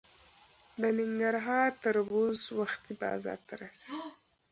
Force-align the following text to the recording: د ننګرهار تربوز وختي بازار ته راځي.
د 0.81 0.83
ننګرهار 0.99 1.69
تربوز 1.83 2.37
وختي 2.59 2.93
بازار 3.03 3.39
ته 3.47 3.53
راځي. 3.61 3.89